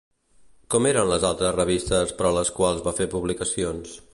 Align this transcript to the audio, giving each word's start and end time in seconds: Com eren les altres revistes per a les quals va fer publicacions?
Com 0.75 0.87
eren 0.91 1.09
les 1.11 1.27
altres 1.29 1.53
revistes 1.57 2.15
per 2.21 2.27
a 2.31 2.35
les 2.39 2.53
quals 2.59 2.83
va 2.89 2.95
fer 3.01 3.09
publicacions? 3.17 3.95